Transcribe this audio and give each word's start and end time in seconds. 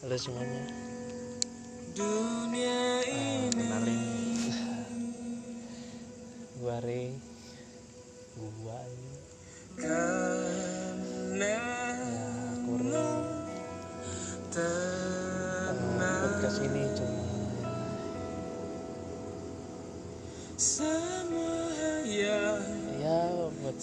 Halo 0.00 0.16
semuanya. 0.16 0.64
Dunia 1.92 3.04
Eh, 3.04 3.12
ini. 3.12 3.60
Kenalin 3.60 4.40
Gua 6.56 6.80
ini 8.88 9.12
Karena 9.76 11.52
Ya 12.64 12.64
Eh, 12.64 13.20
tenang. 14.48 16.20
Podcast 16.40 16.64
ini 16.64 16.88
cuma 16.96 17.20
Semua 20.56 21.68
hayal 21.68 22.64
Ya 22.96 23.28
buat 23.60 23.76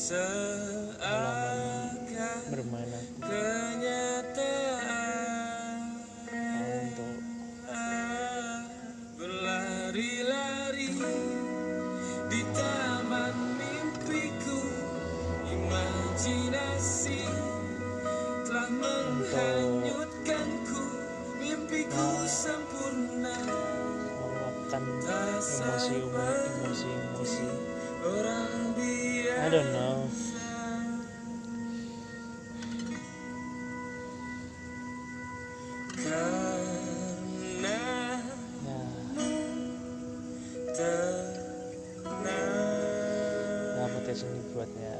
ini 44.23 44.39
buatnya 44.55 44.95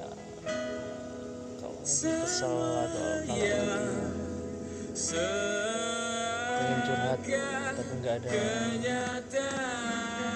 Kalau 1.64 1.80
kesel 1.84 2.52
atau 2.52 3.08
kalau 3.24 3.34
lagi 3.34 3.50
pengen 6.54 6.80
curhat 6.86 7.18
tapi 7.74 7.94
nggak 8.04 8.16
ada 8.22 8.30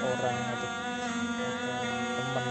orang 0.07 0.39
atau, 0.57 0.71
teman 2.17 2.45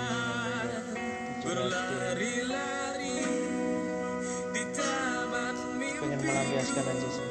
pengen 5.96 6.20
melampiaskan 6.22 6.84
aja 6.86 7.08
sih. 7.10 7.26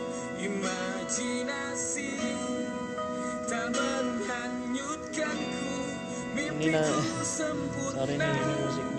Imajinasi 0.46 2.12
tak 3.48 3.72
menghanyutkanku. 3.72 5.72
Ini 6.36 6.68
nah 6.72 6.92
sempurna 7.24 8.04
nih 8.04 8.20
ini 8.20 8.54
Tak 8.60 8.95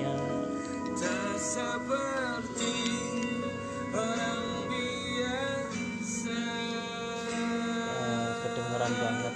seperti 1.56 2.76
orang 3.96 4.44
biasa. 4.68 6.42
Eh, 7.32 8.28
kedengeran 8.44 8.92
banget 9.00 9.35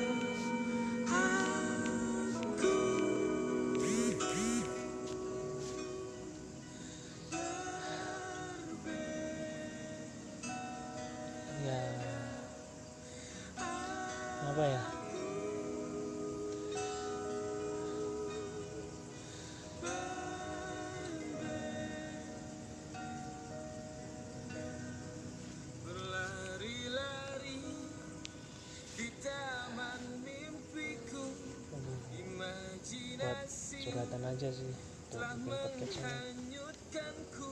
Curhatan 34.11 34.27
aja 34.27 34.51
sih. 34.51 34.67
Untuk 34.67 35.23
telah 35.23 35.39
bikin 35.39 35.55
podcast 35.55 35.95
ini. 35.95 36.03
menghanyutkanku 36.03 37.51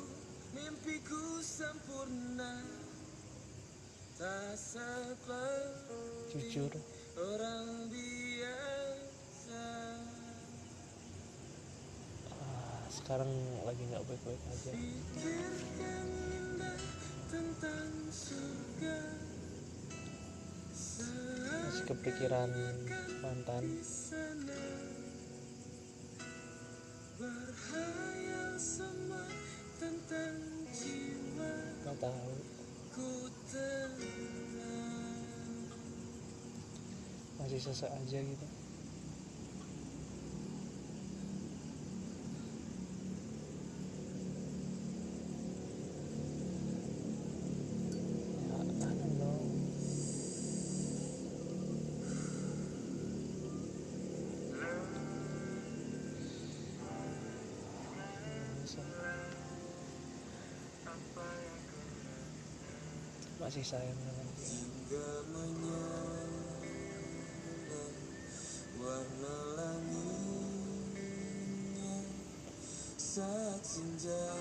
Mimpiku 0.59 1.23
sempurna. 1.39 2.67
Tak 4.19 4.59
seperti 4.59 6.03
jujur. 6.35 6.75
orang 7.15 7.87
biasa. 7.95 9.67
Ah, 12.35 12.83
sekarang 12.91 13.31
lagi 13.63 13.83
nggak 13.95 14.03
baik-baik 14.03 14.43
aja. 14.51 14.75
Pikirkan 14.75 16.07
indah 16.11 16.81
tentang 17.31 17.87
surga. 18.11 18.99
Masih 20.75 21.85
kepikiran 21.87 22.51
mantan 23.23 23.79
Berhayal 27.19 28.55
semua 28.63 29.27
tentang 29.75 30.39
jiwa 30.71 31.51
nggak 31.83 31.99
tahu. 31.99 32.35
ku 32.95 33.27
tenang 33.51 35.19
masih 37.43 37.59
sesak 37.59 37.91
aja 37.91 38.23
gitu 38.23 38.47
masih 63.49 63.65
sayang 63.65 63.97
dengan 63.97 64.29
dia. 64.93 65.81
Warna 68.77 69.37
langitnya. 69.57 70.45
Saat 73.01 73.65
senja 73.65 74.37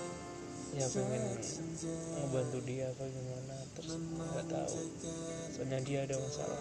ya 0.76 0.84
pengen 0.92 1.40
ngebantu 2.20 2.60
dia 2.68 2.92
apa 2.92 3.08
gimana 3.08 3.56
terus 3.72 3.96
nggak 3.96 4.44
tahu. 4.44 4.76
soalnya 5.56 5.80
dia 5.88 6.04
ada 6.04 6.12
masalah. 6.20 6.60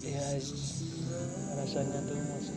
ya 0.00 0.40
rasanya 1.60 2.00
tuh 2.00 2.16
masih 2.16 2.56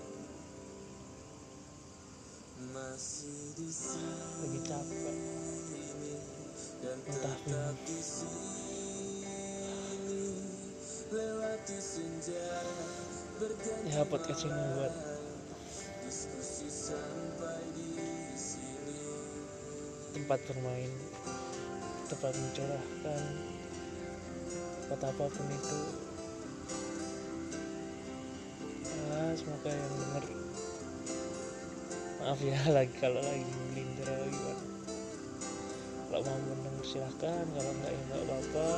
masih 2.71 3.51
di 3.59 3.67
sini 3.67 4.15
lagi 4.39 4.59
capek. 4.63 5.17
Dan 6.81 6.97
entah 7.03 7.37
tetap 7.43 7.75
di 7.83 7.99
sini 7.99 8.87
lewati 11.11 11.77
senja 11.83 12.47
berganti 13.35 13.91
ya 13.91 14.07
podcast 14.07 14.47
ini 14.47 14.63
buat 14.79 14.93
diskusi 16.07 16.71
sampai 16.71 17.59
di 17.75 17.91
sini 18.39 19.03
tempat 20.15 20.39
bermain. 20.47 20.91
Tempat 22.07 22.31
mencurahkan 22.35 23.23
kata 24.91 25.05
apa 25.11 25.25
pun 25.27 25.47
itu. 25.51 25.79
Ya 28.87 29.35
semoga 29.35 29.71
yang 29.71 29.93
denger 29.95 30.40
maaf 32.21 32.37
ya 32.45 32.53
lagi 32.77 32.93
kalau 33.01 33.17
lagi 33.17 33.49
melintir 33.73 34.05
atau 34.05 34.29
gimana. 34.29 34.63
Kalau 36.05 36.21
mau 36.21 36.37
mendengar 36.37 36.85
silahkan. 36.85 37.45
Kalau 37.49 37.71
enggak 37.73 37.91
ya 37.97 38.01
enggak 38.05 38.21
apa-apa. 38.29 38.69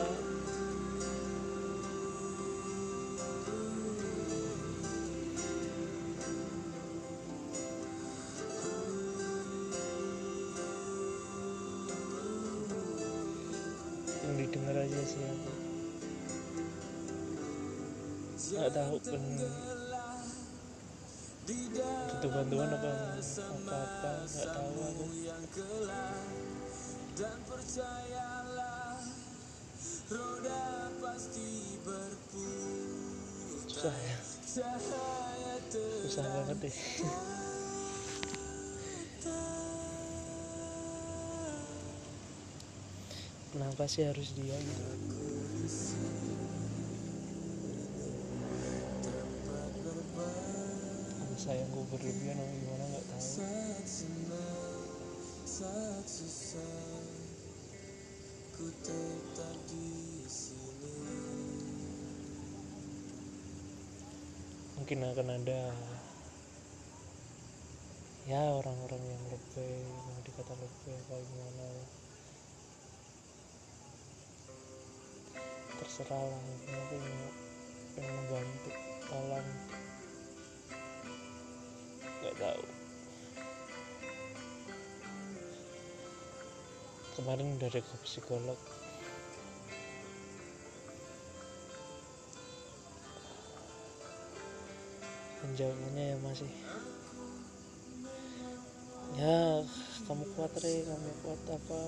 Yang 14.23 14.35
didengar 14.39 14.75
aja 14.79 15.01
sih 15.03 15.23
aku. 15.27 15.51
Nggak 18.53 18.69
tahu 18.71 18.97
kan 19.03 19.21
butuh 21.43 22.31
bantuan 22.31 22.69
apa? 22.71 22.91
Apa 23.19 23.75
apa 23.75 24.11
nggak 24.27 24.47
tahu 24.55 24.79
aku. 24.79 25.05
Dan 27.13 27.37
percayalah 27.45 28.97
roda 30.09 30.63
pasti 31.03 31.77
berputar. 31.83 33.67
Susah 33.69 33.95
ya. 33.97 34.17
Susah 36.03 36.25
banget 36.29 36.57
deh 36.69 36.77
kenapa 43.53 43.85
sih 43.85 44.01
harus 44.01 44.33
dia 44.33 44.57
gitu 44.57 44.85
Apa 51.43 51.59
sayangku 51.59 51.83
berlebihan 51.91 52.39
atau 52.39 52.55
gimana 52.55 52.83
nggak 52.87 53.03
tahu. 53.03 53.19
Saat 53.19 53.83
senang 53.83 54.87
saat 55.43 56.05
susah 56.07 57.03
ku 58.55 58.71
tetap 58.79 59.57
di 59.67 60.23
sini. 60.23 61.03
Mungkin 64.79 65.03
akan 65.03 65.27
ada 65.35 65.61
ya 68.23 68.43
orang-orang 68.63 69.03
yang 69.03 69.23
lebih 69.27 69.83
yang 69.83 70.19
dikata 70.23 70.55
lebih 70.55 70.95
apa 70.95 71.15
gimana. 71.27 71.67
Terserah 75.75 76.23
lah 76.23 76.39
mungkin 76.39 76.71
aku 76.71 76.95
yang 77.03 77.19
pengen 77.99 78.13
membantu 78.15 78.71
tolong 79.11 79.72
nggak 82.33 82.57
tahu. 82.57 82.65
Kemarin 87.13 87.61
dari 87.61 87.77
ke 87.77 87.95
psikolog. 88.01 88.57
Dan 95.43 95.49
jawabannya 95.53 96.03
ya 96.09 96.17
masih. 96.25 96.51
Ya 99.13 99.61
kamu 100.09 100.25
kuat 100.33 100.57
re. 100.57 100.73
Kamu 100.89 101.11
kuat 101.21 101.41
apa? 101.53 101.81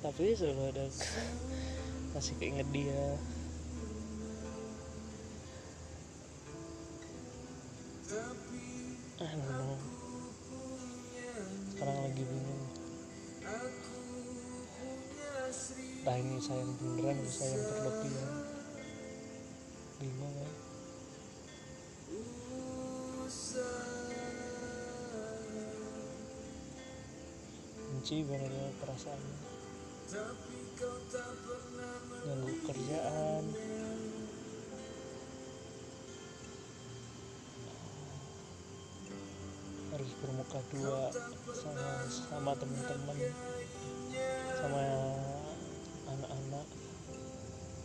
Tapi 0.00 0.32
selalu 0.32 0.62
ada 0.72 0.88
masih 2.10 2.34
keinget 2.42 2.66
dia. 2.74 3.18
Ah 9.20 9.34
sekarang 11.80 11.98
lagi 12.12 12.22
bingung. 12.28 12.64
Entah 16.00 16.16
ini 16.20 16.36
sayang 16.44 16.72
beneran 16.76 17.16
atau 17.24 17.32
sayang 17.32 17.64
berlebihan. 17.64 18.30
Bingung 19.96 20.34
ya. 20.44 20.50
Benci 27.88 28.16
banget 28.28 28.52
ya 28.52 28.66
perasaannya. 28.80 29.36
Tapi 30.10 30.58
kau 30.76 30.96
tak 31.08 31.30
ganggu 32.30 32.54
kerjaan. 32.62 33.44
Harus 39.90 40.12
bermuka 40.22 40.60
dua 40.70 41.10
sama 41.50 41.90
sama 42.06 42.50
teman-teman 42.54 43.18
sama 44.54 44.82
anak-anak. 46.06 46.66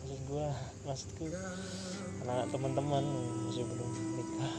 Maksud 0.06 0.20
gua 0.30 0.48
maksudku 0.86 1.26
anak 2.22 2.46
teman-teman 2.54 3.02
masih 3.50 3.66
belum 3.66 3.90
nikah 4.14 4.54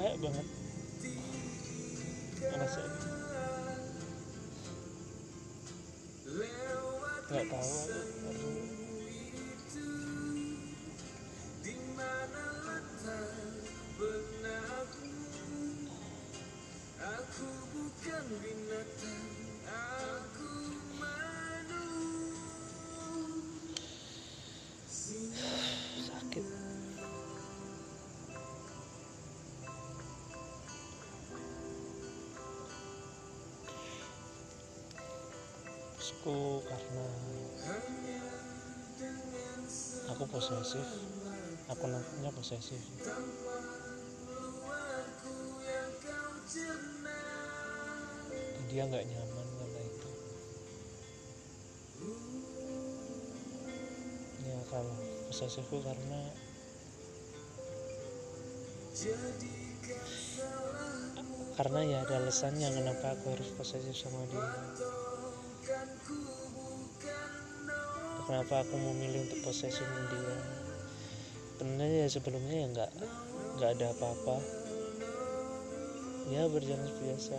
capek 0.00 0.16
banget. 0.24 0.46
Ngerasain 2.40 2.92
nggak 7.30 7.46
tahu 7.46 7.62
aku 7.62 8.59
Terusku 36.20 36.60
karena 36.68 37.06
aku 40.12 40.24
posesif. 40.28 40.84
Aku 41.72 41.84
nantinya 41.88 42.28
posesif. 42.36 42.76
Dia 48.68 48.84
nggak 48.84 49.00
nyaman 49.00 49.48
karena 49.48 49.80
itu. 49.80 50.10
Ya 54.44 54.58
kalau 54.68 54.96
posesifku 55.32 55.80
karena 55.80 56.20
karena 61.56 61.80
ya 61.88 61.96
ada 62.04 62.14
alasannya 62.20 62.68
kenapa 62.76 63.16
aku 63.16 63.32
harus 63.32 63.48
posesif 63.56 63.96
sama 63.96 64.20
dia 64.28 64.44
kenapa 68.30 68.62
aku 68.62 68.78
memilih 68.78 69.26
untuk 69.26 69.42
posesif 69.42 69.82
dia 69.82 70.38
sebenarnya 71.60 72.08
ya 72.08 72.08
sebelumnya 72.08 72.56
ya 72.56 72.66
nggak 72.72 72.88
nggak 73.60 73.76
ada 73.76 73.92
apa-apa. 73.92 74.40
Ya 76.32 76.48
berjalan 76.48 76.88
biasa. 76.88 77.36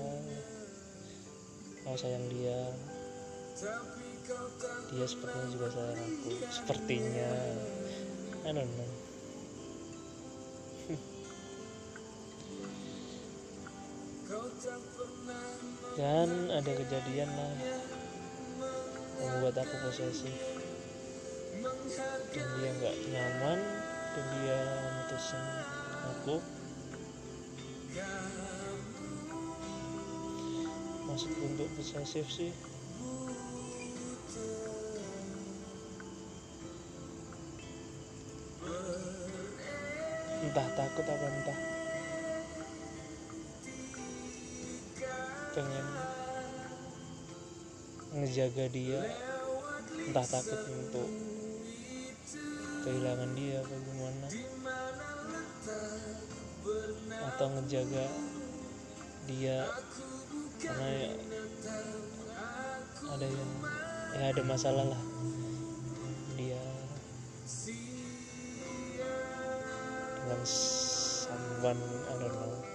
Mau 1.90 1.98
sayang 1.98 2.30
dia. 2.30 2.70
Dia 4.94 5.06
sepertinya 5.10 5.50
juga 5.50 5.74
sayang 5.74 5.98
aku. 5.98 6.38
Sepertinya. 6.54 7.34
I 8.46 8.54
don't 8.54 8.70
know. 8.70 8.94
Dan 15.98 16.30
ada 16.54 16.72
kejadian 16.78 17.34
lah 17.34 17.58
membuat 19.18 19.66
aku 19.66 19.82
posesif 19.82 20.61
dan 21.62 22.48
dia 22.58 22.70
nggak 22.82 22.96
nyaman 23.14 23.60
dan 24.12 24.26
dia 24.40 24.58
mutusin 24.98 25.46
aku 26.10 26.36
masuk 31.12 31.36
untuk 31.44 31.68
posesif 31.76 32.24
sih. 32.32 32.56
Entah 40.42 40.68
takut 40.74 41.06
apa 41.06 41.26
entah. 41.28 41.60
Pengen 45.52 45.88
ngejaga 48.16 48.66
dia. 48.72 49.02
Entah 50.08 50.26
takut 50.26 50.62
untuk 50.72 51.31
kehilangan 52.82 53.30
dia 53.38 53.62
apa 53.62 53.76
gimana? 53.86 54.26
Atau 57.30 57.48
ngejaga 57.54 58.06
dia? 59.30 59.58
Karena 60.62 60.88
ya 60.90 61.12
ada 63.12 63.28
yang 63.28 63.52
ya 64.18 64.26
ada 64.34 64.42
masalah 64.46 64.86
lah 64.94 65.02
dia. 66.38 66.62
Dengan 70.22 70.42
someone 70.46 71.82
I 72.10 72.14
don't 72.18 72.34
know 72.34 72.71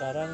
sekarang 0.00 0.32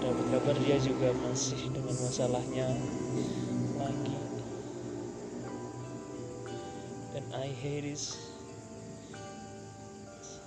dapat 0.00 0.26
kabar 0.32 0.56
dia 0.64 0.80
juga 0.80 1.12
masih 1.28 1.60
dengan 1.76 1.92
masalahnya 1.92 2.72
lagi. 3.76 4.16
Dan 7.12 7.24
I 7.36 7.52
hate 7.52 8.00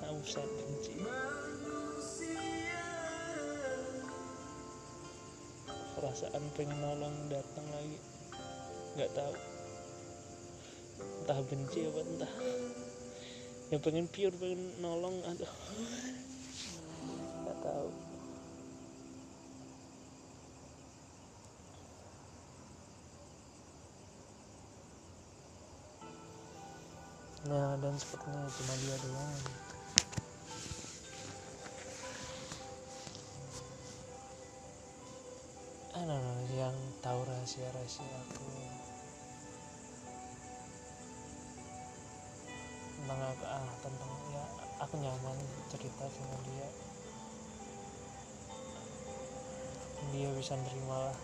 aku 0.09 0.25
sangat 0.25 0.49
benci 0.57 0.97
perasaan 5.93 6.43
pengen 6.57 6.81
nolong 6.81 7.29
datang 7.29 7.68
nggak 8.99 9.15
tahu. 9.15 9.35
Entah 11.23 11.39
benci 11.47 11.87
apa 11.87 11.99
entah. 12.03 12.33
Ya 13.71 13.79
pengen 13.79 14.11
pure 14.11 14.35
pengen 14.35 14.75
nolong 14.83 15.23
atau 15.23 15.47
nggak 17.47 17.59
tahu. 17.63 17.89
Nah 27.47 27.79
dan 27.79 27.95
sepertinya 27.95 28.51
cuma 28.51 28.73
dia 28.83 28.95
doang. 28.99 29.39
I 35.99 36.07
don't 36.07 36.15
know, 36.15 36.39
yang 36.55 36.75
tahu 36.99 37.23
rahasia-rahasia 37.27 38.07
aku 38.27 38.58
tentang 43.79 44.11
ya 44.35 44.43
aku 44.83 44.99
nyaman 44.99 45.37
cerita 45.71 46.03
sama 46.07 46.35
dia. 46.47 46.67
Dia 50.15 50.29
bisa 50.35 50.55
nerima 50.59 51.11
lah. 51.11 51.17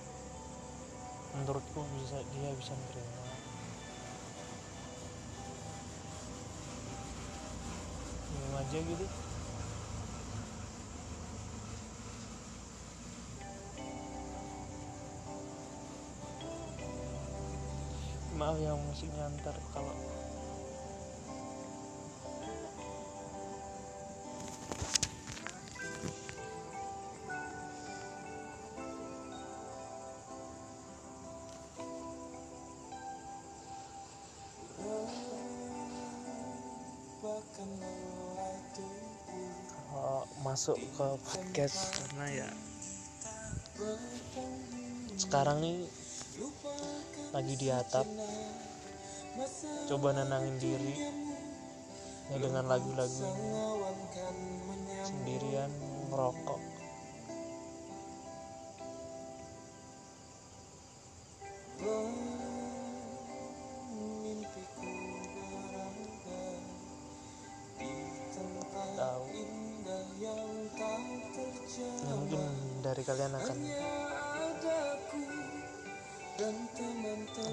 Menurutku 1.35 1.83
bisa 1.99 2.19
dia 2.31 2.49
bisa 2.55 2.71
nerima. 2.71 3.23
Diam 8.31 8.53
aja 8.55 8.79
gitu. 8.79 9.05
Maaf 18.35 18.59
yang 18.59 18.75
musiknya 18.83 19.31
ntar 19.39 19.55
kalau 19.71 19.95
kalau 39.87 40.27
masuk 40.43 40.75
ke 40.75 41.07
podcast 41.23 41.95
karena 41.95 42.43
ya 42.43 42.49
sekarang 45.15 45.63
nih 45.63 45.87
lagi 47.31 47.53
di 47.55 47.67
atap. 47.71 48.07
Coba 49.87 50.15
nenangin 50.15 50.55
diri 50.59 50.95
ya 52.31 52.37
dengan 52.39 52.67
lagu-lagu 52.67 53.27
sendirian 55.03 55.71
ngerokok 56.11 56.74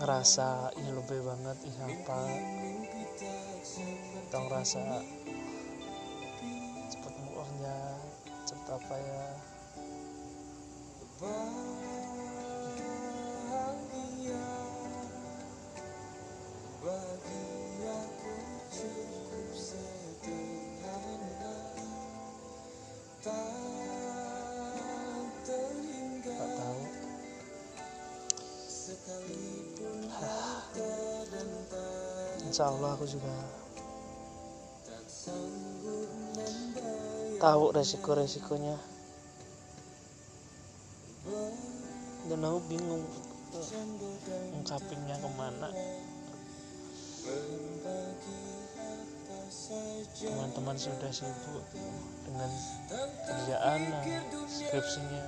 ngerasa 0.03 0.75
ih 0.83 0.91
lebih 0.99 1.23
banget 1.23 1.59
ih 1.63 1.77
apa? 1.79 2.21
Atau 4.27 4.41
ngerasa 4.51 4.83
cepet 6.91 7.15
move 7.23 7.39
on 7.39 7.53
ya 7.63 7.79
cepet 8.43 8.67
apa 8.83 8.95
ya 8.99 9.27
Insya 32.53 32.69
Allah 32.69 32.93
aku 32.93 33.09
juga 33.09 33.33
tahu 37.41 37.73
resiko-resikonya. 37.73 38.77
Dan 42.29 42.45
aku 42.45 42.61
bingung 42.69 43.09
ungkapinnya 44.53 45.17
ke 45.17 45.29
mana. 45.33 45.73
Teman-teman 50.13 50.77
sudah 50.77 51.09
sibuk 51.09 51.65
dengan 52.29 52.53
kerjaan 53.33 53.81
skripsinya. 54.45 55.25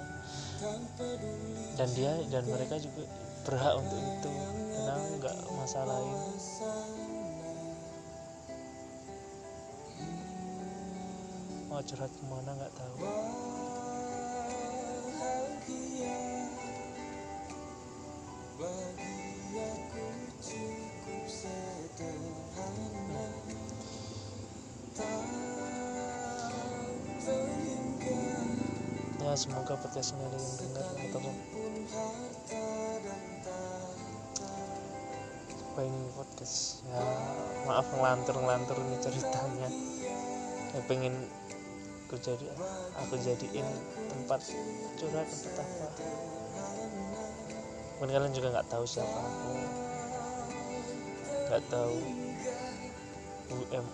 Dan 1.81 1.89
dia 1.97 2.21
dan 2.29 2.45
mereka 2.53 2.77
juga 2.77 3.09
berhak 3.49 3.81
untuk 3.81 3.97
itu. 3.97 4.33
Aku 4.85 5.17
nggak 5.25 5.37
masalahin 5.57 6.21
mau 11.75 11.83
curhat 11.83 12.07
ke 12.07 12.25
mana 12.31 12.55
nggak 12.55 12.71
tahu. 12.79 13.03
Ya 29.19 29.35
semoga 29.35 29.75
podcast 29.75 30.15
ini 30.15 30.31
ada 30.31 30.39
yang 30.39 30.55
dengar 30.63 30.87
ataupun 31.11 31.35
apa 35.75 35.81
ini 35.83 36.07
podcast? 36.15 36.87
Ya 36.87 37.03
maaf 37.67 37.91
ngelantur 37.91 38.39
ngelantur 38.39 38.79
ini 38.79 38.97
ceritanya. 39.03 39.69
Ya 40.71 40.81
pengen 40.87 41.19
aku 42.05 42.21
jadi 42.21 42.47
aku 43.01 43.17
jadiin 43.17 43.65
tempat 44.13 44.45
curhat 45.01 45.25
tempat 45.25 45.65
apa. 45.65 46.05
Mungkin 47.97 48.13
kalian 48.13 48.37
juga 48.37 48.49
nggak 48.61 48.69
tahu 48.69 48.85
siapa 48.85 49.19
aku. 49.25 49.53
Nggak 51.49 51.65
tahu 51.73 51.97
who 53.49 53.65
am 53.73 53.87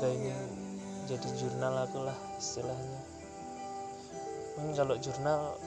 semoga 0.00 0.08
ini 0.16 0.32
jadi 1.04 1.28
jurnal 1.36 1.74
aku 1.84 1.98
lah 2.08 2.18
istilahnya. 2.40 3.00
Mungkin 4.56 4.72
kalau 4.72 4.96
jurnal 4.96 5.60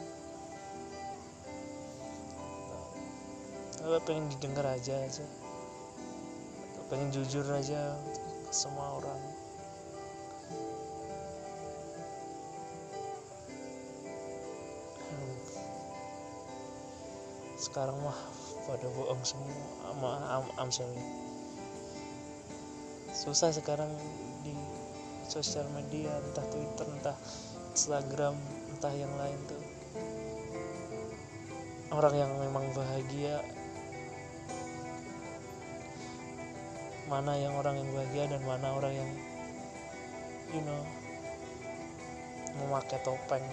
aku 3.83 3.99
pengen 4.07 4.31
didengar 4.31 4.63
aja 4.63 4.95
aja. 4.95 5.27
Pengen 6.87 7.11
jujur 7.11 7.43
aja 7.51 7.99
ke 8.47 8.53
semua 8.55 8.95
orang. 8.95 9.21
Hmm. 15.11 15.35
sekarang 17.59 17.97
mah 17.99 18.15
pada 18.71 18.87
bohong 18.87 19.23
semua. 19.27 19.51
Ama 19.91 20.11
am, 20.31 20.45
am 20.63 20.69
sorry. 20.71 21.03
Susah 23.11 23.51
sekarang 23.51 23.91
di 24.47 24.55
sosial 25.27 25.67
media 25.75 26.23
entah 26.23 26.45
Twitter 26.47 26.87
entah 26.87 27.17
Instagram 27.75 28.39
entah 28.71 28.93
yang 28.95 29.11
lain 29.19 29.39
tuh. 29.43 29.63
Orang 31.91 32.15
yang 32.15 32.31
memang 32.39 32.71
bahagia 32.71 33.43
mana 37.13 37.37
yang 37.37 37.53
orang 37.53 37.77
yang 37.77 37.93
bahagia 37.93 38.25
dan 38.25 38.41
mana 38.41 38.73
orang 38.73 38.89
yang 38.89 39.11
you 40.49 40.65
know 40.65 40.81
memakai 42.57 42.97
topeng. 43.05 43.45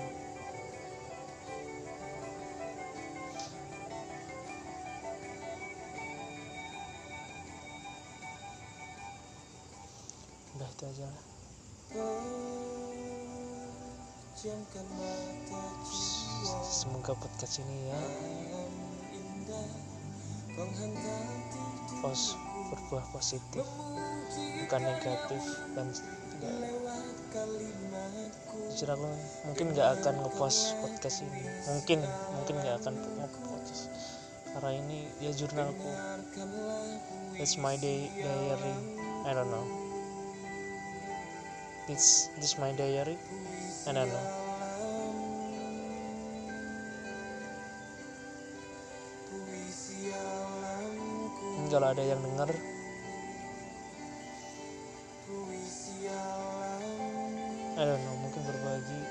Udah 10.57 10.69
itu 10.73 10.85
aja 10.89 11.05
lah. 11.05 11.25
Semoga 16.65 17.13
podcast 17.13 17.61
ini 17.61 17.93
ya. 17.93 18.01
Malam 22.01 22.50
berbuah 22.71 23.05
positif 23.11 23.67
bukan 24.65 24.81
negatif 24.87 25.43
dan 25.75 25.91
kalimatku 27.35 28.59
jujur 28.81 28.97
aku 28.97 29.09
mungkin 29.45 29.67
nggak 29.77 29.89
akan 30.01 30.15
ngepost 30.25 30.73
podcast 30.81 31.21
ini. 31.21 31.43
Mungkin 31.69 32.01
mungkin 32.33 32.55
nggak 32.65 32.77
akan 32.81 32.95
ngepost. 32.97 33.93
Karena 34.57 34.71
ini 34.73 34.99
ya 35.21 35.37
jurnalku. 35.37 35.91
It's 37.37 37.61
my 37.61 37.77
day 37.77 38.09
diary. 38.17 38.75
I 39.29 39.37
don't 39.37 39.53
know. 39.53 39.67
This 41.85 42.33
this 42.41 42.57
my 42.57 42.73
diary. 42.73 43.21
I 43.85 43.93
don't 43.93 44.09
know 44.09 44.40
kalau 51.71 51.95
ada 51.95 52.03
yang 52.03 52.19
denger. 52.19 52.51
I 57.81 57.83
don't 57.87 58.03
know 58.03 58.17
mungkin 58.19 58.43
berbagi. 58.45 59.03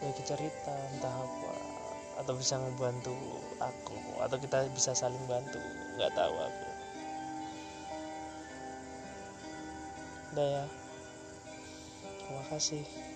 Bagi 0.00 0.22
cerita 0.24 0.74
entah 0.96 1.12
apa. 1.12 1.52
Atau 2.24 2.34
bisa 2.34 2.56
ngebantu 2.56 3.14
aku. 3.60 4.24
Atau 4.24 4.40
kita 4.40 4.66
bisa 4.72 4.96
saling 4.96 5.22
bantu. 5.28 5.60
Nggak 6.00 6.16
tahu 6.16 6.34
aku. 6.34 6.68
Udah 10.32 10.48
ya. 10.48 10.64
Terima 12.24 12.44
kasih 12.48 13.07